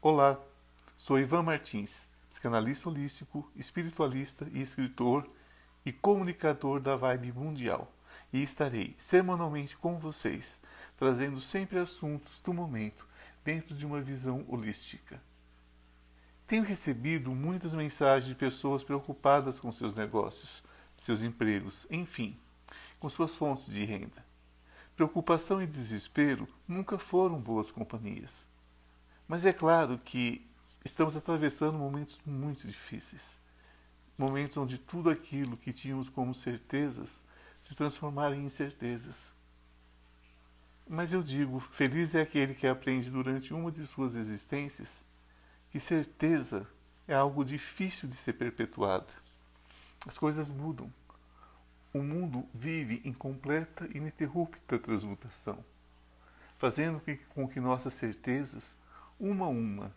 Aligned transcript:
Olá, 0.00 0.40
sou 0.96 1.18
Ivan 1.18 1.42
Martins, 1.42 2.08
psicanalista 2.30 2.88
holístico, 2.88 3.50
espiritualista 3.56 4.48
e 4.52 4.62
escritor 4.62 5.28
e 5.84 5.90
comunicador 5.90 6.78
da 6.78 6.94
Vibe 6.94 7.32
Mundial, 7.32 7.92
e 8.32 8.40
estarei 8.40 8.94
semanalmente 8.96 9.76
com 9.76 9.98
vocês, 9.98 10.60
trazendo 10.96 11.40
sempre 11.40 11.80
assuntos 11.80 12.38
do 12.38 12.54
momento 12.54 13.08
dentro 13.44 13.74
de 13.74 13.84
uma 13.84 14.00
visão 14.00 14.44
holística. 14.46 15.20
Tenho 16.46 16.62
recebido 16.62 17.34
muitas 17.34 17.74
mensagens 17.74 18.28
de 18.28 18.36
pessoas 18.36 18.84
preocupadas 18.84 19.58
com 19.58 19.72
seus 19.72 19.96
negócios, 19.96 20.62
seus 20.96 21.24
empregos, 21.24 21.88
enfim, 21.90 22.38
com 23.00 23.10
suas 23.10 23.34
fontes 23.34 23.66
de 23.66 23.84
renda. 23.84 24.24
Preocupação 24.94 25.60
e 25.60 25.66
desespero 25.66 26.46
nunca 26.68 27.00
foram 27.00 27.40
boas 27.40 27.72
companhias. 27.72 28.46
Mas 29.28 29.44
é 29.44 29.52
claro 29.52 29.98
que 29.98 30.44
estamos 30.82 31.14
atravessando 31.14 31.76
momentos 31.76 32.18
muito 32.24 32.66
difíceis. 32.66 33.38
Momentos 34.16 34.56
onde 34.56 34.78
tudo 34.78 35.10
aquilo 35.10 35.56
que 35.58 35.70
tínhamos 35.70 36.08
como 36.08 36.34
certezas 36.34 37.26
se 37.62 37.76
transformaram 37.76 38.34
em 38.34 38.46
incertezas. 38.46 39.36
Mas 40.88 41.12
eu 41.12 41.22
digo, 41.22 41.60
feliz 41.60 42.14
é 42.14 42.22
aquele 42.22 42.54
que 42.54 42.66
aprende 42.66 43.10
durante 43.10 43.52
uma 43.52 43.70
de 43.70 43.86
suas 43.86 44.16
existências 44.16 45.04
que 45.70 45.78
certeza 45.78 46.66
é 47.06 47.14
algo 47.14 47.44
difícil 47.44 48.08
de 48.08 48.16
ser 48.16 48.32
perpetuada. 48.32 49.12
As 50.06 50.16
coisas 50.16 50.48
mudam. 50.48 50.90
O 51.92 52.02
mundo 52.02 52.48
vive 52.54 53.02
em 53.04 53.12
completa 53.12 53.86
e 53.92 53.98
ininterrupta 53.98 54.78
transmutação, 54.78 55.62
fazendo 56.54 57.02
com 57.34 57.46
que 57.46 57.60
nossas 57.60 57.92
certezas 57.92 58.78
uma 59.18 59.46
a 59.46 59.48
uma, 59.48 59.94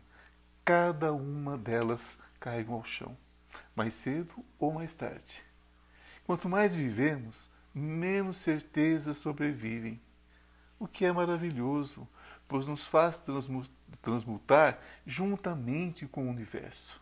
cada 0.65 1.13
uma 1.13 1.57
delas 1.57 2.17
caiam 2.39 2.73
ao 2.73 2.83
chão, 2.83 3.15
mais 3.75 3.93
cedo 3.93 4.33
ou 4.57 4.73
mais 4.73 4.93
tarde. 4.93 5.43
Quanto 6.25 6.49
mais 6.49 6.73
vivemos, 6.73 7.49
menos 7.73 8.37
certezas 8.37 9.17
sobrevivem, 9.17 10.01
o 10.79 10.87
que 10.87 11.05
é 11.05 11.11
maravilhoso, 11.11 12.07
pois 12.47 12.67
nos 12.67 12.85
faz 12.85 13.23
transmutar 14.01 14.79
juntamente 15.05 16.07
com 16.07 16.25
o 16.25 16.29
universo. 16.29 17.01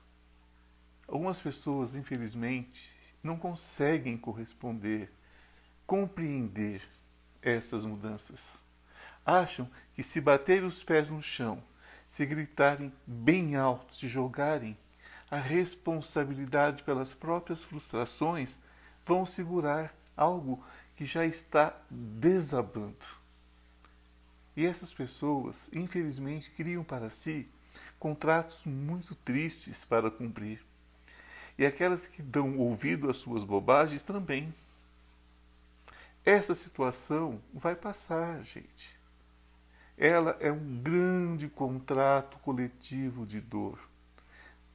Algumas 1.07 1.39
pessoas, 1.39 1.95
infelizmente, 1.95 2.93
não 3.23 3.37
conseguem 3.37 4.17
corresponder, 4.17 5.11
compreender 5.87 6.81
essas 7.41 7.85
mudanças. 7.85 8.63
Acham 9.25 9.69
que 9.93 10.03
se 10.03 10.21
bater 10.21 10.63
os 10.63 10.83
pés 10.83 11.09
no 11.09 11.21
chão 11.21 11.63
se 12.09 12.25
gritarem 12.25 12.91
bem 13.05 13.55
alto, 13.55 13.95
se 13.95 14.07
jogarem 14.07 14.75
a 15.29 15.37
responsabilidade 15.37 16.81
pelas 16.81 17.13
próprias 17.13 17.63
frustrações, 17.63 18.59
vão 19.05 19.25
segurar 19.25 19.95
algo 20.17 20.61
que 20.95 21.05
já 21.05 21.23
está 21.23 21.79
desabando. 21.89 23.05
E 24.57 24.65
essas 24.65 24.91
pessoas, 24.91 25.69
infelizmente, 25.71 26.49
criam 26.49 26.83
para 26.83 27.09
si 27.09 27.47
contratos 27.97 28.65
muito 28.65 29.15
tristes 29.15 29.85
para 29.85 30.11
cumprir. 30.11 30.65
E 31.57 31.65
aquelas 31.65 32.07
que 32.07 32.21
dão 32.21 32.57
ouvido 32.57 33.09
às 33.09 33.17
suas 33.17 33.43
bobagens 33.43 34.03
também. 34.03 34.53
Essa 36.25 36.55
situação 36.55 37.41
vai 37.53 37.75
passar, 37.75 38.43
gente. 38.43 38.98
Ela 40.01 40.37
é 40.39 40.49
um 40.49 40.81
grande 40.81 41.49
contrato 41.49 42.37
coletivo 42.39 43.25
de 43.25 43.41
dor. 43.41 43.77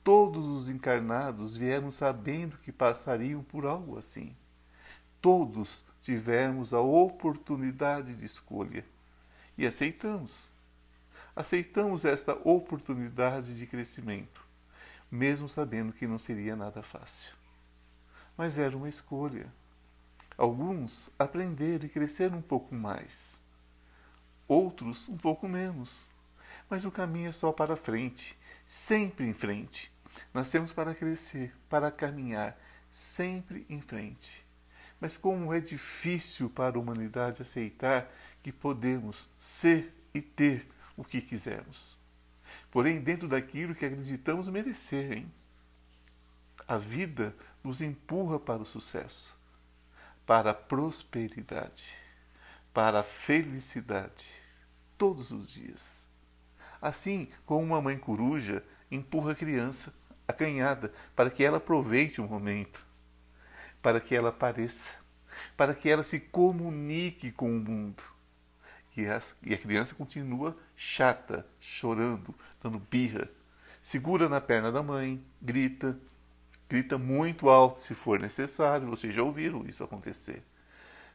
Todos 0.03 0.44
os 0.44 0.69
encarnados 0.69 1.56
vieram 1.56 1.91
sabendo 1.91 2.58
que 2.58 2.70
passariam 2.70 3.42
por 3.42 3.64
algo 3.64 3.97
assim. 3.97 4.36
Todos 5.22 5.86
tivemos 5.98 6.75
a 6.75 6.81
oportunidade 6.81 8.15
de 8.15 8.26
escolha 8.26 8.84
e 9.56 9.66
aceitamos. 9.66 10.50
Aceitamos 11.34 12.04
esta 12.04 12.34
oportunidade 12.47 13.56
de 13.56 13.66
crescimento, 13.66 14.47
mesmo 15.10 15.48
sabendo 15.48 15.94
que 15.94 16.06
não 16.06 16.19
seria 16.19 16.54
nada 16.54 16.82
fácil. 16.82 17.32
Mas 18.37 18.59
era 18.59 18.77
uma 18.77 18.91
escolha. 18.91 19.50
Alguns 20.37 21.10
aprenderam 21.19 21.87
e 21.87 21.88
cresceram 21.88 22.37
um 22.37 22.43
pouco 22.43 22.75
mais 22.75 23.43
outros 24.47 25.09
um 25.09 25.16
pouco 25.16 25.49
menos. 25.49 26.09
Mas 26.69 26.84
o 26.84 26.91
caminho 26.91 27.28
é 27.28 27.32
só 27.32 27.53
para 27.53 27.77
frente, 27.77 28.38
sempre 28.66 29.27
em 29.27 29.32
frente. 29.32 29.93
Nascemos 30.32 30.72
para 30.72 30.94
crescer, 30.94 31.55
para 31.69 31.91
caminhar, 31.91 32.59
sempre 32.91 33.66
em 33.69 33.81
frente. 33.81 34.44
Mas 35.00 35.16
como 35.16 35.53
é 35.53 35.60
difícil 35.60 36.49
para 36.49 36.77
a 36.77 36.81
humanidade 36.81 37.43
aceitar 37.43 38.10
que 38.43 38.53
podemos 38.53 39.28
ser 39.38 39.93
e 40.15 40.22
ter 40.22 40.69
o 40.97 41.04
que 41.04 41.21
quisermos. 41.21 41.99
Porém, 42.71 43.00
dentro 43.00 43.28
daquilo 43.28 43.75
que 43.75 43.84
acreditamos 43.84 44.49
merecer, 44.49 45.12
hein? 45.12 45.33
A 46.66 46.77
vida 46.77 47.34
nos 47.62 47.83
empurra 47.83 48.38
para 48.38 48.62
o 48.62 48.66
sucesso, 48.66 49.37
para 50.25 50.53
a 50.53 50.54
prosperidade 50.54 52.03
para 52.74 53.00
a 53.00 53.04
felicidade 53.04 54.32
todos 54.98 55.30
os 55.30 55.48
dias. 55.48 56.08
Assim 56.82 57.28
como 57.46 57.62
uma 57.62 57.80
mãe 57.80 57.96
coruja 57.96 58.64
empurra 58.90 59.32
a 59.32 59.36
criança 59.36 59.94
acanhada 60.26 60.92
para 61.14 61.30
que 61.30 61.44
ela 61.44 61.58
aproveite 61.58 62.20
o 62.20 62.28
momento, 62.28 62.84
para 63.80 64.00
que 64.00 64.14
ela 64.14 64.30
apareça, 64.30 64.92
para 65.56 65.72
que 65.72 65.88
ela 65.88 66.02
se 66.02 66.18
comunique 66.18 67.30
com 67.30 67.56
o 67.56 67.60
mundo. 67.60 68.02
E, 68.96 69.06
as, 69.06 69.34
e 69.42 69.54
a 69.54 69.58
criança 69.58 69.94
continua 69.94 70.56
chata, 70.76 71.46
chorando, 71.60 72.34
dando 72.62 72.78
birra. 72.78 73.28
Segura 73.82 74.28
na 74.28 74.41
perna 74.41 74.70
da 74.70 74.82
mãe, 74.82 75.24
grita, 75.41 75.98
grita 76.68 76.96
muito 76.98 77.48
alto 77.48 77.78
se 77.78 77.94
for 77.94 78.20
necessário. 78.20 78.88
Vocês 78.88 79.12
já 79.14 79.22
ouviram 79.22 79.64
isso 79.66 79.82
acontecer. 79.82 80.42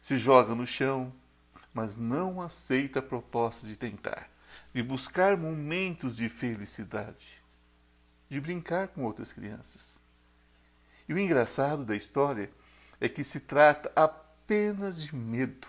Se 0.02 0.18
joga 0.18 0.54
no 0.54 0.68
chão, 0.68 1.14
mas 1.74 1.98
não 1.98 2.42
aceita 2.42 3.00
a 3.00 3.04
proposta 3.04 3.66
de 3.68 3.78
tentar, 3.78 4.30
de 4.74 4.82
buscar 4.82 5.38
momentos 5.38 6.18
de 6.18 6.28
felicidade, 6.30 7.42
de 8.28 8.40
brincar 8.42 8.90
com 8.90 9.04
outras 9.04 9.32
crianças. 9.32 10.00
E 11.08 11.14
o 11.14 11.20
engraçado 11.20 11.86
da 11.86 11.96
história 11.96 12.52
é 13.00 13.10
que 13.10 13.24
se 13.24 13.40
trata 13.40 13.92
apenas 13.96 15.02
de 15.02 15.16
medo, 15.16 15.68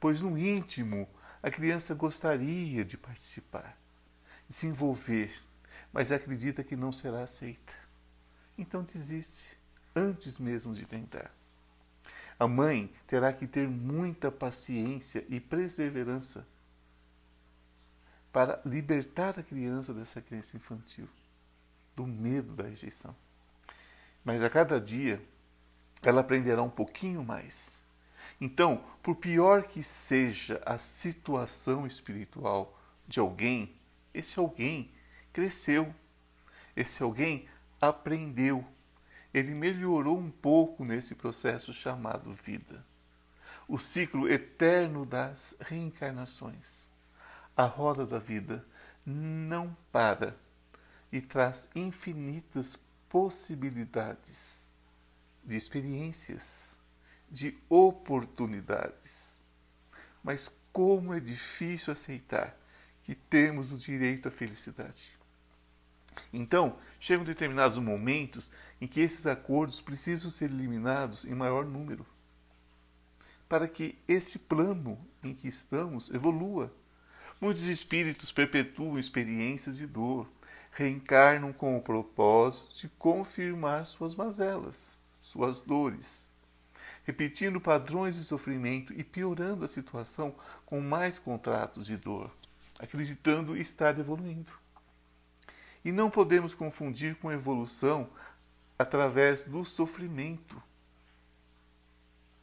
pois 0.00 0.22
no 0.22 0.36
íntimo 0.36 1.08
a 1.42 1.50
criança 1.50 1.94
gostaria 1.94 2.84
de 2.84 2.96
participar, 2.96 3.76
de 4.48 4.54
se 4.54 4.66
envolver, 4.66 5.32
mas 5.92 6.10
acredita 6.10 6.64
que 6.64 6.76
não 6.76 6.92
será 6.92 7.22
aceita. 7.22 7.72
Então 8.56 8.82
desiste, 8.82 9.58
antes 9.94 10.38
mesmo 10.38 10.72
de 10.72 10.86
tentar. 10.86 11.32
A 12.38 12.48
mãe 12.48 12.90
terá 13.06 13.32
que 13.32 13.46
ter 13.46 13.68
muita 13.68 14.30
paciência 14.30 15.24
e 15.28 15.38
perseverança 15.38 16.46
para 18.32 18.60
libertar 18.64 19.38
a 19.38 19.42
criança 19.42 19.92
dessa 19.92 20.20
crença 20.20 20.56
infantil, 20.56 21.08
do 21.94 22.06
medo 22.06 22.54
da 22.54 22.64
rejeição. 22.64 23.14
Mas 24.24 24.42
a 24.42 24.48
cada 24.48 24.80
dia 24.80 25.22
ela 26.02 26.22
aprenderá 26.22 26.62
um 26.62 26.70
pouquinho 26.70 27.22
mais. 27.22 27.82
Então, 28.40 28.84
por 29.02 29.16
pior 29.16 29.64
que 29.64 29.82
seja 29.82 30.60
a 30.64 30.78
situação 30.78 31.86
espiritual 31.86 32.78
de 33.06 33.20
alguém, 33.20 33.74
esse 34.14 34.38
alguém 34.38 34.90
cresceu, 35.32 35.94
esse 36.74 37.02
alguém 37.02 37.48
aprendeu 37.80 38.64
ele 39.32 39.54
melhorou 39.54 40.18
um 40.18 40.30
pouco 40.30 40.84
nesse 40.84 41.14
processo 41.14 41.72
chamado 41.72 42.30
vida. 42.30 42.84
O 43.66 43.78
ciclo 43.78 44.28
eterno 44.28 45.06
das 45.06 45.54
reencarnações. 45.60 46.88
A 47.56 47.64
roda 47.64 48.06
da 48.06 48.18
vida 48.18 48.64
não 49.04 49.76
para 49.90 50.36
e 51.10 51.20
traz 51.20 51.68
infinitas 51.74 52.78
possibilidades 53.08 54.70
de 55.44 55.56
experiências, 55.56 56.78
de 57.30 57.56
oportunidades. 57.68 59.40
Mas 60.22 60.50
como 60.72 61.12
é 61.12 61.20
difícil 61.20 61.92
aceitar 61.92 62.56
que 63.02 63.14
temos 63.14 63.72
o 63.72 63.78
direito 63.78 64.28
à 64.28 64.30
felicidade. 64.30 65.18
Então, 66.32 66.78
chegam 67.00 67.24
determinados 67.24 67.78
momentos 67.78 68.50
em 68.80 68.86
que 68.86 69.00
esses 69.00 69.26
acordos 69.26 69.80
precisam 69.80 70.30
ser 70.30 70.50
eliminados 70.50 71.24
em 71.24 71.34
maior 71.34 71.64
número, 71.64 72.06
para 73.48 73.68
que 73.68 73.98
este 74.08 74.38
plano 74.38 74.98
em 75.22 75.34
que 75.34 75.48
estamos 75.48 76.10
evolua. 76.10 76.72
Muitos 77.40 77.64
espíritos 77.64 78.30
perpetuam 78.30 78.98
experiências 78.98 79.76
de 79.76 79.86
dor, 79.86 80.28
reencarnam 80.70 81.52
com 81.52 81.76
o 81.76 81.82
propósito 81.82 82.74
de 82.76 82.88
confirmar 82.90 83.84
suas 83.84 84.14
mazelas, 84.14 84.98
suas 85.20 85.60
dores, 85.60 86.30
repetindo 87.04 87.60
padrões 87.60 88.16
de 88.16 88.24
sofrimento 88.24 88.92
e 88.92 89.04
piorando 89.04 89.64
a 89.64 89.68
situação 89.68 90.34
com 90.64 90.80
mais 90.80 91.18
contratos 91.18 91.86
de 91.86 91.96
dor, 91.96 92.34
acreditando 92.78 93.56
estar 93.56 93.98
evoluindo. 93.98 94.61
E 95.84 95.90
não 95.90 96.10
podemos 96.10 96.54
confundir 96.54 97.16
com 97.16 97.32
evolução 97.32 98.08
através 98.78 99.44
do 99.44 99.64
sofrimento. 99.64 100.62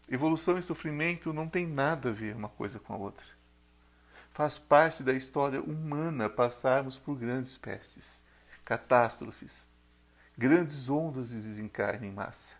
Evolução 0.09 0.57
e 0.57 0.63
sofrimento 0.63 1.31
não 1.31 1.47
tem 1.47 1.67
nada 1.67 2.09
a 2.09 2.11
ver 2.11 2.35
uma 2.35 2.49
coisa 2.49 2.79
com 2.79 2.93
a 2.93 2.97
outra. 2.97 3.27
Faz 4.31 4.57
parte 4.57 5.03
da 5.03 5.13
história 5.13 5.61
humana 5.61 6.29
passarmos 6.29 6.97
por 6.97 7.15
grandes 7.15 7.57
pestes, 7.57 8.23
catástrofes, 8.65 9.69
grandes 10.37 10.89
ondas 10.89 11.29
de 11.29 11.35
desencarne 11.35 12.07
em 12.07 12.11
massa. 12.11 12.55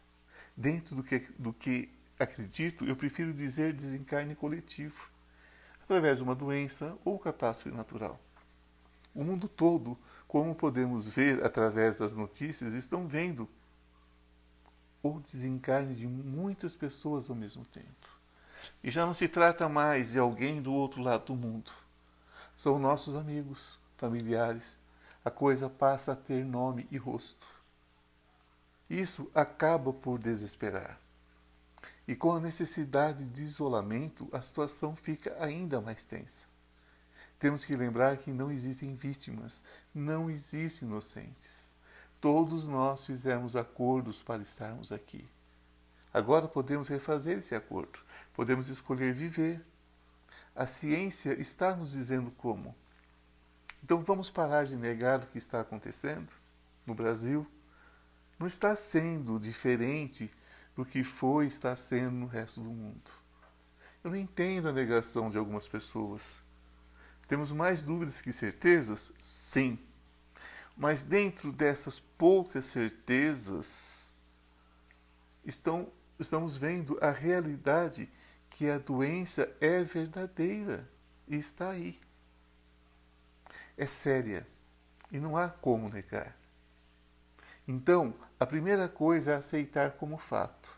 Dentro 0.55 0.95
do 0.95 1.03
que, 1.03 1.19
do 1.37 1.53
que 1.53 1.89
acredito, 2.19 2.85
eu 2.85 2.95
prefiro 2.95 3.33
dizer 3.33 3.73
desencarne 3.73 4.35
coletivo, 4.35 5.09
através 5.81 6.17
de 6.17 6.23
uma 6.23 6.35
doença 6.35 6.97
ou 7.05 7.17
catástrofe 7.17 7.75
natural. 7.75 8.19
O 9.13 9.23
mundo 9.23 9.47
todo, 9.47 9.97
como 10.27 10.53
podemos 10.53 11.07
ver 11.07 11.43
através 11.43 11.97
das 11.97 12.13
notícias, 12.13 12.73
estão 12.73 13.07
vendo 13.07 13.49
o 15.01 15.19
desencarne 15.19 15.95
de 15.95 16.07
muitas 16.07 16.75
pessoas 16.75 17.29
ao 17.29 17.35
mesmo 17.35 17.65
tempo. 17.65 18.07
E 18.83 18.91
já 18.91 19.05
não 19.05 19.13
se 19.13 19.27
trata 19.27 19.67
mais 19.69 20.11
de 20.11 20.19
alguém 20.19 20.61
do 20.61 20.73
outro 20.73 21.01
lado 21.01 21.25
do 21.25 21.35
mundo. 21.35 21.71
São 22.55 22.77
nossos 22.77 23.15
amigos, 23.15 23.79
familiares. 23.97 24.77
A 25.23 25.31
coisa 25.31 25.69
passa 25.69 26.13
a 26.13 26.15
ter 26.15 26.45
nome 26.45 26.87
e 26.91 26.97
rosto. 26.97 27.45
Isso 28.89 29.29
acaba 29.33 29.93
por 29.93 30.19
desesperar. 30.19 30.99
E 32.07 32.15
com 32.15 32.33
a 32.33 32.39
necessidade 32.39 33.27
de 33.27 33.43
isolamento, 33.43 34.27
a 34.31 34.41
situação 34.41 34.95
fica 34.95 35.35
ainda 35.39 35.79
mais 35.79 36.03
tensa. 36.03 36.48
Temos 37.39 37.63
que 37.63 37.73
lembrar 37.73 38.17
que 38.17 38.33
não 38.33 38.51
existem 38.51 38.93
vítimas, 38.93 39.63
não 39.95 40.29
existem 40.29 40.87
inocentes. 40.87 41.73
Todos 42.19 42.67
nós 42.67 43.05
fizemos 43.05 43.55
acordos 43.55 44.21
para 44.21 44.41
estarmos 44.41 44.91
aqui. 44.91 45.25
Agora 46.13 46.49
podemos 46.49 46.89
refazer 46.89 47.37
esse 47.37 47.55
acordo. 47.55 47.99
Podemos 48.33 48.67
escolher 48.67 49.13
viver. 49.13 49.65
A 50.53 50.67
ciência 50.67 51.39
está 51.39 51.73
nos 51.73 51.93
dizendo 51.93 52.29
como. 52.31 52.75
Então 53.81 54.01
vamos 54.01 54.29
parar 54.29 54.65
de 54.65 54.75
negar 54.75 55.23
o 55.23 55.27
que 55.27 55.37
está 55.37 55.61
acontecendo 55.61 56.33
no 56.85 56.93
Brasil. 56.93 57.47
Não 58.37 58.47
está 58.47 58.75
sendo 58.75 59.39
diferente 59.39 60.29
do 60.75 60.85
que 60.85 61.05
foi 61.05 61.45
e 61.45 61.47
está 61.47 61.73
sendo 61.75 62.11
no 62.11 62.25
resto 62.25 62.59
do 62.59 62.69
mundo. 62.69 63.11
Eu 64.03 64.11
não 64.11 64.17
entendo 64.17 64.67
a 64.67 64.73
negação 64.73 65.29
de 65.29 65.37
algumas 65.37 65.67
pessoas. 65.67 66.41
Temos 67.29 67.51
mais 67.51 67.83
dúvidas 67.83 68.21
que 68.21 68.33
certezas? 68.33 69.13
Sim. 69.21 69.77
Mas 70.75 71.03
dentro 71.03 71.51
dessas 71.51 71.99
poucas 71.99 72.65
certezas 72.65 74.15
estão 75.45 75.91
estamos 76.19 76.57
vendo 76.57 76.97
a 76.99 77.11
realidade 77.11 78.09
que 78.49 78.67
a 78.67 78.79
doença 78.79 79.47
é 79.61 79.83
verdadeira 79.83 80.89
e 81.27 81.37
está 81.37 81.69
aí. 81.69 81.99
É 83.77 83.85
séria 83.85 84.45
e 85.11 85.19
não 85.19 85.37
há 85.37 85.49
como 85.49 85.87
negar. 85.87 86.35
Então, 87.67 88.15
a 88.39 88.45
primeira 88.45 88.89
coisa 88.89 89.33
é 89.33 89.35
aceitar 89.35 89.91
como 89.91 90.17
fato, 90.17 90.75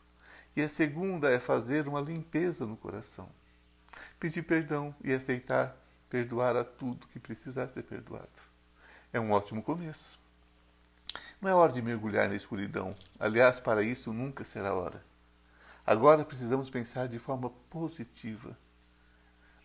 e 0.53 0.61
a 0.61 0.67
segunda 0.67 1.31
é 1.31 1.39
fazer 1.39 1.87
uma 1.87 2.01
limpeza 2.01 2.65
no 2.65 2.75
coração. 2.75 3.29
Pedir 4.19 4.43
perdão 4.43 4.93
e 5.01 5.13
aceitar 5.13 5.80
perdoar 6.11 6.57
a 6.57 6.65
tudo 6.65 7.07
que 7.07 7.21
precisar 7.21 7.69
ser 7.69 7.83
perdoado. 7.83 8.27
É 9.13 9.19
um 9.19 9.31
ótimo 9.31 9.63
começo. 9.63 10.19
Não 11.39 11.49
é 11.49 11.55
hora 11.55 11.71
de 11.71 11.81
mergulhar 11.81 12.27
na 12.27 12.35
escuridão. 12.35 12.93
Aliás, 13.17 13.61
para 13.61 13.81
isso 13.81 14.11
nunca 14.11 14.43
será 14.43 14.73
hora. 14.73 15.01
Agora 15.87 16.25
precisamos 16.25 16.69
pensar 16.69 17.07
de 17.07 17.17
forma 17.17 17.49
positiva. 17.69 18.57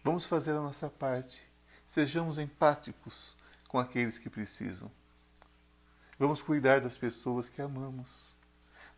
Vamos 0.05 0.25
fazer 0.25 0.53
a 0.53 0.61
nossa 0.61 0.89
parte. 0.89 1.45
Sejamos 1.85 2.39
empáticos 2.39 3.37
com 3.67 3.81
aqueles 3.81 4.17
que 4.17 4.31
precisam. 4.31 4.89
Vamos 6.17 6.43
cuidar 6.43 6.81
das 6.81 6.97
pessoas 6.97 7.49
que 7.49 7.61
amamos. 7.61 8.37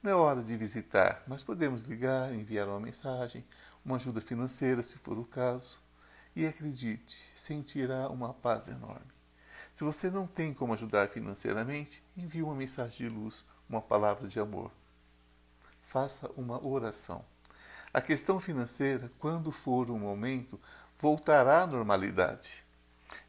Não 0.02 0.12
é 0.12 0.14
hora 0.14 0.42
de 0.42 0.54
visitar, 0.54 1.22
mas 1.26 1.42
podemos 1.42 1.80
ligar, 1.80 2.32
enviar 2.32 2.68
uma 2.68 2.78
mensagem, 2.78 3.42
uma 3.82 3.96
ajuda 3.96 4.20
financeira, 4.20 4.82
se 4.82 4.98
for 4.98 5.18
o 5.18 5.24
caso. 5.24 5.87
E 6.34 6.46
acredite, 6.46 7.32
sentirá 7.34 8.08
uma 8.08 8.32
paz 8.32 8.68
enorme. 8.68 9.12
Se 9.74 9.84
você 9.84 10.10
não 10.10 10.26
tem 10.26 10.54
como 10.54 10.72
ajudar 10.74 11.08
financeiramente, 11.08 12.02
envie 12.16 12.42
uma 12.42 12.54
mensagem 12.54 13.08
de 13.08 13.08
luz, 13.08 13.46
uma 13.68 13.80
palavra 13.80 14.26
de 14.28 14.38
amor 14.38 14.70
faça 15.88 16.30
uma 16.36 16.64
oração. 16.64 17.24
A 17.94 18.02
questão 18.02 18.38
financeira, 18.38 19.10
quando 19.18 19.50
for 19.50 19.88
o 19.88 19.98
momento, 19.98 20.60
voltará 20.98 21.62
à 21.62 21.66
normalidade. 21.66 22.62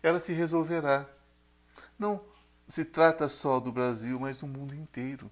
Ela 0.03 0.19
se 0.19 0.33
resolverá. 0.33 1.09
Não 1.97 2.21
se 2.67 2.83
trata 2.83 3.29
só 3.29 3.61
do 3.61 3.71
Brasil, 3.71 4.19
mas 4.19 4.39
do 4.39 4.47
mundo 4.47 4.75
inteiro. 4.75 5.31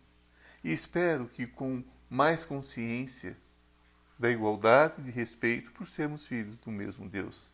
E 0.64 0.72
espero 0.72 1.28
que 1.28 1.46
com 1.46 1.84
mais 2.10 2.46
consciência 2.46 3.38
da 4.18 4.30
igualdade 4.30 5.02
e 5.02 5.04
de 5.04 5.12
respeito 5.12 5.74
por 5.74 5.86
sermos 5.86 6.26
filhos 6.26 6.62
do 6.62 6.72
mesmo 6.72 7.10
Deus 7.10 7.54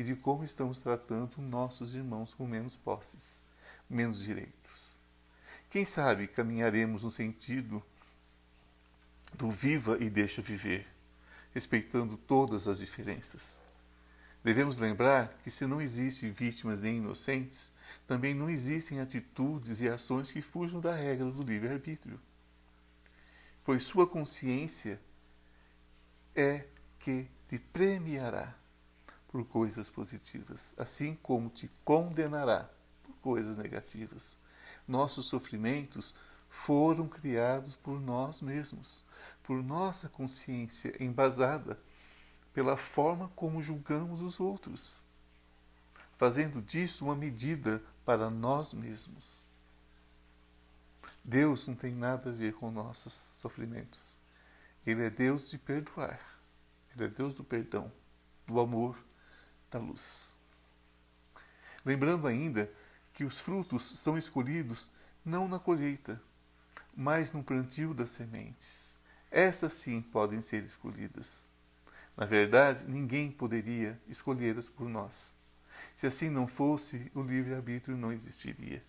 e 0.00 0.02
de 0.02 0.16
como 0.16 0.42
estamos 0.42 0.80
tratando 0.80 1.42
nossos 1.42 1.92
irmãos 1.92 2.32
com 2.32 2.46
menos 2.46 2.74
posses, 2.74 3.44
menos 3.88 4.22
direitos. 4.22 4.98
Quem 5.68 5.84
sabe 5.84 6.26
caminharemos 6.26 7.04
no 7.04 7.10
sentido 7.10 7.84
do 9.34 9.50
viva 9.50 9.98
e 10.00 10.08
deixa 10.08 10.40
viver, 10.40 10.88
respeitando 11.52 12.16
todas 12.16 12.66
as 12.66 12.78
diferenças. 12.78 13.60
Devemos 14.42 14.78
lembrar 14.78 15.34
que 15.44 15.50
se 15.50 15.66
não 15.66 15.82
existem 15.82 16.30
vítimas 16.30 16.80
nem 16.80 16.96
inocentes, 16.96 17.70
também 18.06 18.32
não 18.32 18.48
existem 18.48 19.00
atitudes 19.00 19.82
e 19.82 19.88
ações 19.90 20.32
que 20.32 20.40
fujam 20.40 20.80
da 20.80 20.94
regra 20.94 21.30
do 21.30 21.42
livre-arbítrio. 21.42 22.18
Pois 23.62 23.82
sua 23.82 24.06
consciência 24.06 24.98
é 26.34 26.64
que 26.98 27.28
te 27.46 27.58
premiará 27.58 28.58
por 29.30 29.44
coisas 29.44 29.88
positivas, 29.88 30.74
assim 30.76 31.14
como 31.22 31.48
te 31.48 31.70
condenará 31.84 32.68
por 33.00 33.14
coisas 33.22 33.56
negativas. 33.56 34.36
Nossos 34.88 35.26
sofrimentos 35.26 36.16
foram 36.48 37.06
criados 37.06 37.76
por 37.76 38.00
nós 38.00 38.40
mesmos, 38.40 39.04
por 39.44 39.62
nossa 39.62 40.08
consciência 40.08 41.00
embasada 41.00 41.78
pela 42.52 42.76
forma 42.76 43.30
como 43.36 43.62
julgamos 43.62 44.20
os 44.20 44.40
outros, 44.40 45.04
fazendo 46.16 46.60
disso 46.60 47.04
uma 47.04 47.14
medida 47.14 47.80
para 48.04 48.28
nós 48.28 48.74
mesmos. 48.74 49.48
Deus 51.22 51.68
não 51.68 51.76
tem 51.76 51.94
nada 51.94 52.30
a 52.30 52.32
ver 52.32 52.54
com 52.54 52.72
nossos 52.72 53.12
sofrimentos. 53.12 54.18
Ele 54.84 55.04
é 55.04 55.10
Deus 55.10 55.50
de 55.50 55.58
perdoar. 55.58 56.18
Ele 56.92 57.04
é 57.04 57.08
Deus 57.08 57.36
do 57.36 57.44
perdão, 57.44 57.92
do 58.44 58.58
amor, 58.58 58.96
da 59.70 59.78
luz. 59.78 60.38
Lembrando 61.84 62.26
ainda 62.26 62.70
que 63.12 63.24
os 63.24 63.40
frutos 63.40 63.98
são 63.98 64.18
escolhidos 64.18 64.90
não 65.24 65.48
na 65.48 65.58
colheita, 65.58 66.20
mas 66.94 67.32
no 67.32 67.42
plantio 67.42 67.94
das 67.94 68.10
sementes. 68.10 68.98
Essas 69.30 69.72
sim 69.74 70.02
podem 70.02 70.42
ser 70.42 70.64
escolhidas. 70.64 71.48
Na 72.16 72.26
verdade, 72.26 72.84
ninguém 72.84 73.30
poderia 73.30 74.00
escolhê-las 74.08 74.68
por 74.68 74.88
nós. 74.88 75.34
Se 75.94 76.06
assim 76.06 76.28
não 76.28 76.46
fosse, 76.46 77.10
o 77.14 77.22
livre-arbítrio 77.22 77.96
não 77.96 78.12
existiria. 78.12 78.84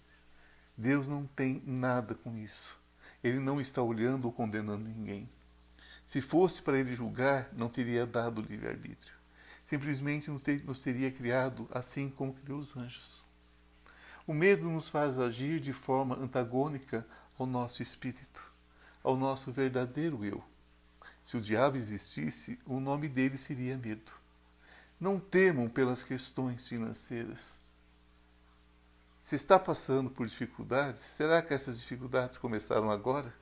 Deus 0.75 1.07
não 1.07 1.25
tem 1.27 1.61
nada 1.65 2.15
com 2.15 2.35
isso. 2.35 2.79
Ele 3.23 3.39
não 3.39 3.61
está 3.61 3.81
olhando 3.81 4.25
ou 4.25 4.33
condenando 4.33 4.83
ninguém. 4.83 5.29
Se 6.03 6.21
fosse 6.21 6.61
para 6.61 6.77
ele 6.77 6.95
julgar, 6.95 7.49
não 7.53 7.69
teria 7.69 8.05
dado 8.05 8.41
livre-arbítrio. 8.41 9.20
Simplesmente 9.71 10.29
nos 10.65 10.81
teria 10.81 11.09
criado 11.09 11.65
assim 11.71 12.09
como 12.09 12.33
criou 12.33 12.59
os 12.59 12.75
anjos. 12.75 13.25
O 14.27 14.33
medo 14.33 14.69
nos 14.69 14.89
faz 14.89 15.17
agir 15.17 15.61
de 15.61 15.71
forma 15.71 16.13
antagônica 16.17 17.07
ao 17.39 17.45
nosso 17.45 17.81
espírito, 17.81 18.43
ao 19.01 19.15
nosso 19.15 19.49
verdadeiro 19.49 20.25
eu. 20.25 20.43
Se 21.23 21.37
o 21.37 21.41
diabo 21.41 21.77
existisse, 21.77 22.59
o 22.65 22.81
nome 22.81 23.07
dele 23.07 23.37
seria 23.37 23.77
medo. 23.77 24.11
Não 24.99 25.17
temam 25.17 25.69
pelas 25.69 26.03
questões 26.03 26.67
financeiras. 26.67 27.55
Se 29.21 29.35
está 29.35 29.57
passando 29.57 30.09
por 30.09 30.27
dificuldades, 30.27 31.01
será 31.01 31.41
que 31.41 31.53
essas 31.53 31.79
dificuldades 31.79 32.37
começaram 32.37 32.91
agora? 32.91 33.33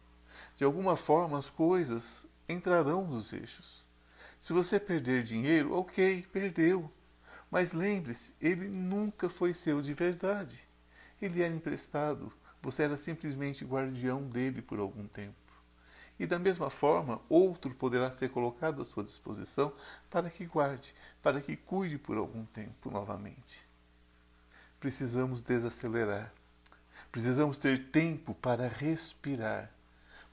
De 0.56 0.64
alguma 0.64 0.96
forma 0.96 1.40
as 1.40 1.50
coisas 1.50 2.28
entrarão 2.48 3.08
nos 3.08 3.34
eixos. 3.34 3.89
Se 4.40 4.54
você 4.54 4.80
perder 4.80 5.24
dinheiro, 5.24 5.74
ok, 5.74 6.26
perdeu. 6.32 6.90
Mas 7.52 7.74
lembre-se, 7.74 8.36
ele 8.40 8.68
nunca 8.68 9.30
foi 9.30 9.54
seu 9.54 9.82
de 9.82 9.94
verdade. 9.94 10.68
Ele 11.22 11.42
era 11.42 11.54
emprestado. 11.54 12.32
Você 12.62 12.84
era 12.84 12.98
simplesmente 12.98 13.66
guardião 13.66 14.24
dele 14.24 14.62
por 14.62 14.80
algum 14.80 15.08
tempo. 15.08 15.36
E 16.20 16.28
da 16.28 16.38
mesma 16.38 16.70
forma, 16.70 17.22
outro 17.30 17.74
poderá 17.74 18.12
ser 18.12 18.30
colocado 18.30 18.82
à 18.82 18.86
sua 18.86 19.04
disposição 19.04 19.74
para 20.10 20.30
que 20.30 20.46
guarde, 20.46 20.94
para 21.22 21.40
que 21.40 21.56
cuide 21.56 21.98
por 21.98 22.18
algum 22.18 22.46
tempo 22.46 22.92
novamente. 22.92 23.66
Precisamos 24.80 25.42
desacelerar. 25.42 26.34
Precisamos 27.12 27.58
ter 27.58 27.90
tempo 27.90 28.36
para 28.36 28.68
respirar. 28.68 29.72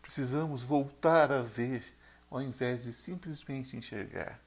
Precisamos 0.02 0.64
voltar 0.64 1.30
a 1.30 1.40
ver 1.40 1.84
ao 2.30 2.42
invés 2.42 2.84
de 2.84 2.92
simplesmente 2.92 3.76
enxergar. 3.76 4.40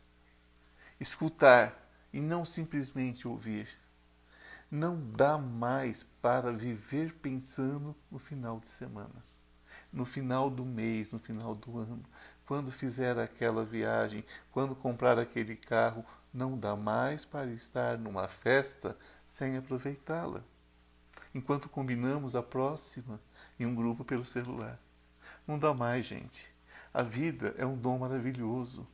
Escutar 1.00 1.90
e 2.12 2.20
não 2.20 2.44
simplesmente 2.44 3.28
ouvir. 3.28 3.68
Não 4.70 5.00
dá 5.12 5.38
mais 5.38 6.04
para 6.22 6.52
viver 6.52 7.14
pensando 7.16 7.96
no 8.12 8.20
final 8.20 8.60
de 8.60 8.70
semana, 8.70 9.24
no 9.92 10.06
final 10.06 10.50
do 10.50 10.64
mês, 10.64 11.12
no 11.12 11.20
final 11.20 11.56
do 11.56 11.80
ano, 11.80 12.04
quando 12.46 12.72
fizer 12.72 13.18
aquela 13.18 13.66
viagem, 13.66 14.24
quando 14.52 14.76
comprar 14.76 15.18
aquele 15.18 15.56
carro, 15.56 16.06
não 16.34 16.58
dá 16.58 16.76
mais 16.76 17.26
para 17.26 17.52
estar 17.52 17.98
numa 17.98 18.28
festa 18.28 18.96
sem 19.26 19.58
aproveitá-la. 19.58 20.44
Enquanto 21.34 21.70
combinamos 21.70 22.36
a 22.36 22.44
próxima 22.44 23.20
em 23.60 23.66
um 23.66 23.76
grupo 23.76 24.04
pelo 24.04 24.26
celular. 24.26 24.80
Não 25.48 25.58
dá 25.60 25.74
mais, 25.74 26.06
gente. 26.06 26.52
A 26.94 27.04
vida 27.04 27.54
é 27.58 27.66
um 27.66 27.78
dom 27.78 28.00
maravilhoso. 28.00 28.88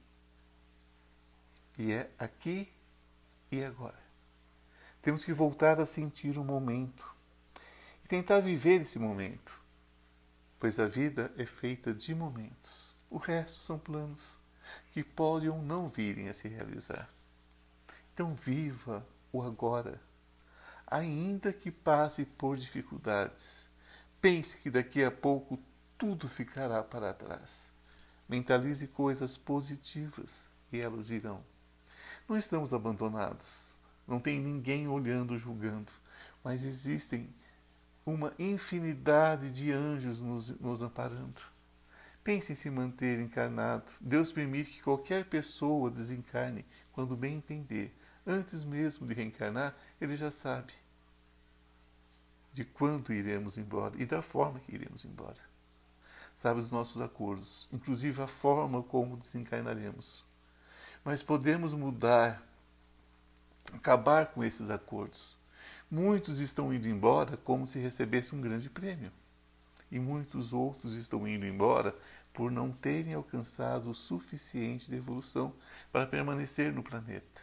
E 1.77 1.91
é 1.91 2.09
aqui 2.17 2.71
e 3.51 3.63
agora. 3.63 3.99
Temos 5.01 5.23
que 5.23 5.33
voltar 5.33 5.79
a 5.79 5.85
sentir 5.85 6.37
o 6.37 6.43
momento 6.43 7.15
e 8.03 8.07
tentar 8.07 8.39
viver 8.39 8.81
esse 8.81 8.97
momento, 8.97 9.61
pois 10.59 10.79
a 10.79 10.87
vida 10.87 11.31
é 11.37 11.45
feita 11.45 11.93
de 11.93 12.13
momentos. 12.15 12.97
O 13.09 13.17
resto 13.17 13.61
são 13.61 13.77
planos 13.77 14.37
que 14.91 15.03
podem 15.03 15.49
ou 15.49 15.61
não 15.61 15.87
virem 15.87 16.27
a 16.27 16.33
se 16.33 16.47
realizar. 16.47 17.09
Então, 18.13 18.33
viva 18.33 19.05
o 19.31 19.41
agora, 19.41 20.01
ainda 20.87 21.53
que 21.53 21.69
passe 21.69 22.25
por 22.25 22.57
dificuldades. 22.57 23.69
Pense 24.21 24.57
que 24.57 24.71
daqui 24.71 25.03
a 25.03 25.11
pouco 25.11 25.59
tudo 25.97 26.27
ficará 26.27 26.81
para 26.81 27.13
trás. 27.13 27.74
Mentalize 28.27 28.87
coisas 28.87 29.37
positivas 29.37 30.49
e 30.71 30.79
elas 30.79 31.07
virão. 31.07 31.43
Não 32.27 32.37
estamos 32.37 32.73
abandonados, 32.73 33.79
não 34.07 34.19
tem 34.19 34.39
ninguém 34.39 34.87
olhando, 34.87 35.37
julgando, 35.37 35.91
mas 36.43 36.63
existem 36.63 37.29
uma 38.05 38.33
infinidade 38.39 39.51
de 39.51 39.71
anjos 39.71 40.21
nos, 40.21 40.49
nos 40.59 40.81
amparando. 40.81 41.39
Pense 42.23 42.51
em 42.51 42.55
se 42.55 42.69
manter 42.71 43.19
encarnado. 43.19 43.91
Deus 44.01 44.31
permite 44.31 44.71
que 44.71 44.81
qualquer 44.81 45.25
pessoa 45.25 45.91
desencarne 45.91 46.65
quando 46.91 47.15
bem 47.15 47.35
entender. 47.35 47.95
Antes 48.25 48.63
mesmo 48.63 49.05
de 49.05 49.13
reencarnar, 49.13 49.75
ele 50.01 50.17
já 50.17 50.31
sabe 50.31 50.73
de 52.51 52.65
quando 52.65 53.13
iremos 53.13 53.57
embora 53.57 53.93
e 54.01 54.05
da 54.05 54.21
forma 54.21 54.59
que 54.59 54.73
iremos 54.73 55.05
embora 55.05 55.54
sabe 56.35 56.61
dos 56.61 56.71
nossos 56.71 57.01
acordos, 57.01 57.67
inclusive 57.71 58.21
a 58.21 58.27
forma 58.27 58.83
como 58.83 59.17
desencarnaremos. 59.17 60.25
Mas 61.03 61.23
podemos 61.23 61.73
mudar, 61.73 62.43
acabar 63.73 64.27
com 64.27 64.43
esses 64.43 64.69
acordos. 64.69 65.37
Muitos 65.89 66.39
estão 66.39 66.73
indo 66.73 66.87
embora 66.87 67.37
como 67.37 67.65
se 67.65 67.79
recebesse 67.79 68.35
um 68.35 68.41
grande 68.41 68.69
prêmio. 68.69 69.11
E 69.91 69.99
muitos 69.99 70.51
outros 70.51 70.95
estão 70.95 71.27
indo 71.27 71.45
embora 71.45 71.95
por 72.33 72.51
não 72.51 72.71
terem 72.71 73.13
alcançado 73.13 73.89
o 73.89 73.95
suficiente 73.95 74.89
de 74.89 74.97
evolução 74.97 75.53
para 75.91 76.05
permanecer 76.05 76.73
no 76.73 76.83
planeta, 76.83 77.41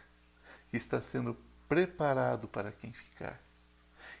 que 0.69 0.77
está 0.77 1.01
sendo 1.01 1.35
preparado 1.67 2.47
para 2.47 2.71
quem 2.71 2.93
ficar. 2.93 3.41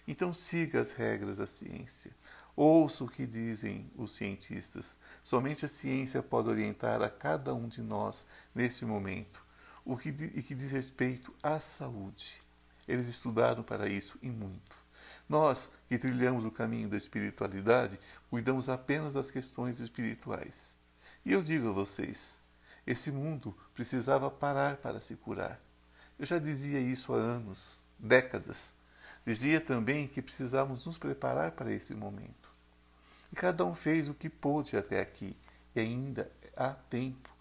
Então 0.07 0.33
siga 0.33 0.81
as 0.81 0.93
regras 0.93 1.37
da 1.37 1.45
ciência. 1.45 2.11
Ouça 2.55 3.03
o 3.03 3.09
que 3.09 3.25
dizem 3.25 3.89
os 3.95 4.11
cientistas. 4.11 4.97
Somente 5.23 5.65
a 5.65 5.67
ciência 5.67 6.21
pode 6.21 6.49
orientar 6.49 7.01
a 7.01 7.09
cada 7.09 7.53
um 7.53 7.67
de 7.67 7.81
nós 7.81 8.27
neste 8.53 8.85
momento, 8.85 9.43
o 9.83 9.97
que, 9.97 10.09
e 10.09 10.43
que 10.43 10.53
diz 10.53 10.69
respeito 10.69 11.33
à 11.41 11.59
saúde. 11.59 12.39
Eles 12.87 13.07
estudaram 13.07 13.63
para 13.63 13.89
isso 13.89 14.19
e 14.21 14.29
muito. 14.29 14.75
Nós, 15.27 15.71
que 15.87 15.97
trilhamos 15.97 16.45
o 16.45 16.51
caminho 16.51 16.89
da 16.89 16.97
espiritualidade, 16.97 17.99
cuidamos 18.29 18.69
apenas 18.69 19.13
das 19.13 19.31
questões 19.31 19.79
espirituais. 19.79 20.77
E 21.25 21.31
eu 21.31 21.41
digo 21.41 21.69
a 21.69 21.73
vocês: 21.73 22.39
esse 22.85 23.11
mundo 23.11 23.57
precisava 23.73 24.29
parar 24.29 24.77
para 24.77 25.01
se 25.01 25.15
curar. 25.15 25.59
Eu 26.19 26.25
já 26.25 26.37
dizia 26.37 26.79
isso 26.79 27.13
há 27.13 27.17
anos, 27.17 27.83
décadas. 27.97 28.75
Dizia 29.25 29.61
também 29.61 30.07
que 30.07 30.21
precisamos 30.21 30.85
nos 30.85 30.97
preparar 30.97 31.51
para 31.51 31.71
esse 31.71 31.95
momento. 31.95 32.42
E 33.33 33.35
cada 33.35 33.65
um 33.65 33.73
fez 33.73 34.07
o 34.07 34.13
que 34.13 34.29
pôde 34.29 34.77
até 34.77 34.99
aqui, 34.99 35.35
e 35.73 35.79
ainda 35.79 36.31
há 36.55 36.69
tempo 36.69 37.35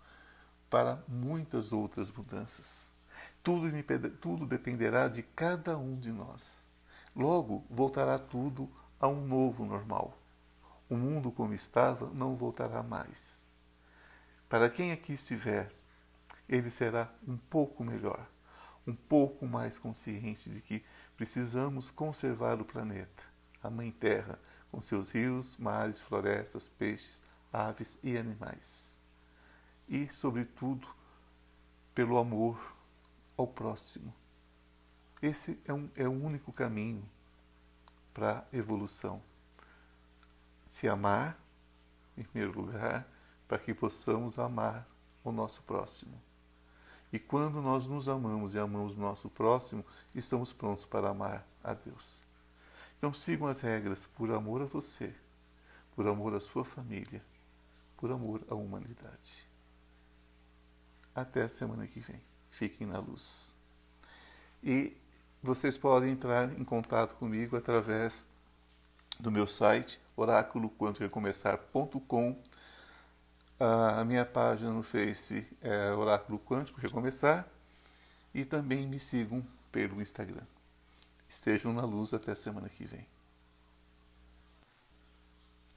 para 0.71 1.05
muitas 1.07 1.71
outras 1.71 2.11
mudanças. 2.11 2.91
Tudo, 3.43 3.71
tudo 4.19 4.47
dependerá 4.47 5.07
de 5.07 5.23
cada 5.23 5.77
um 5.77 5.95
de 5.95 6.11
nós. 6.11 6.67
Logo 7.15 7.63
voltará 7.69 8.19
tudo 8.19 8.73
a 8.99 9.07
um 9.07 9.27
novo 9.27 9.67
normal. 9.67 10.17
O 10.89 10.97
mundo 10.97 11.31
como 11.31 11.53
estava 11.53 12.09
não 12.15 12.35
voltará 12.35 12.83
mais. 12.83 13.45
Para 14.49 14.71
quem 14.71 14.93
aqui 14.93 15.13
estiver, 15.13 15.71
ele 16.49 16.71
será 16.71 17.13
um 17.29 17.37
pouco 17.37 17.85
melhor 17.85 18.27
um 18.87 18.95
pouco 18.95 19.47
mais 19.47 19.79
consciente 19.79 20.51
de 20.51 20.61
que 20.61 20.83
precisamos 21.17 21.91
conservar 21.91 22.61
o 22.61 22.65
planeta, 22.65 23.23
a 23.63 23.71
Mãe 23.71 23.93
Terra, 23.93 24.41
com 24.73 24.81
seus 24.81 25.11
rios, 25.11 25.59
mares, 25.59 26.01
florestas, 26.01 26.67
peixes, 26.67 27.23
aves 27.53 27.99
e 28.03 28.17
animais. 28.17 28.99
E, 29.87 30.09
sobretudo, 30.09 30.89
pelo 31.95 32.17
amor 32.17 32.75
ao 33.37 33.47
próximo. 33.47 34.15
Esse 35.21 35.61
é, 35.67 35.75
um, 35.75 35.91
é 35.95 36.09
o 36.09 36.13
único 36.13 36.51
caminho 36.51 37.07
para 38.15 38.39
a 38.39 38.57
evolução. 38.57 39.23
Se 40.65 40.89
amar, 40.89 41.37
em 42.17 42.25
primeiro 42.25 42.59
lugar, 42.59 43.07
para 43.47 43.59
que 43.59 43.75
possamos 43.75 44.39
amar 44.39 44.89
o 45.23 45.31
nosso 45.31 45.63
próximo. 45.65 46.19
E 47.13 47.19
quando 47.19 47.61
nós 47.61 47.87
nos 47.87 48.09
amamos 48.09 48.55
e 48.55 48.59
amamos 48.59 48.97
o 48.97 49.01
nosso 49.01 49.29
próximo, 49.29 49.85
estamos 50.15 50.51
prontos 50.51 50.87
para 50.87 51.11
amar 51.11 51.47
a 51.63 51.75
Deus. 51.75 52.32
Então 53.03 53.13
sigam 53.13 53.49
as 53.49 53.61
regras 53.61 54.07
por 54.07 54.31
amor 54.31 54.63
a 54.63 54.65
você, 54.65 55.13
por 55.97 56.07
amor 56.07 56.37
à 56.37 56.41
sua 56.41 56.65
família, 56.65 57.21
por 57.97 58.13
amor 58.13 58.41
à 58.49 58.55
humanidade. 58.55 59.45
Até 61.13 61.43
a 61.43 61.49
semana 61.49 61.85
que 61.85 61.99
vem. 61.99 62.23
Fiquem 62.49 62.87
na 62.87 63.01
luz. 63.01 63.57
E 64.63 64.97
vocês 65.43 65.77
podem 65.77 66.13
entrar 66.13 66.57
em 66.57 66.63
contato 66.63 67.17
comigo 67.17 67.57
através 67.57 68.29
do 69.19 69.33
meu 69.33 69.49
site 69.49 70.01
oráculoquantorecomeçar.com 70.17 72.41
a 73.59 74.05
minha 74.05 74.25
página 74.25 74.71
no 74.71 74.85
Face 74.85 75.45
é 75.61 75.91
Oráculo 75.91 76.39
Quântico 76.39 76.81
Recomeçar 76.81 77.49
e 78.33 78.45
também 78.45 78.87
me 78.87 79.01
sigam 79.01 79.45
pelo 79.73 80.01
Instagram. 80.01 80.52
Estejam 81.33 81.73
na 81.73 81.87
luz 81.87 82.13
até 82.13 82.35
semana 82.35 82.69
que 82.69 82.85
vem. 82.85 83.07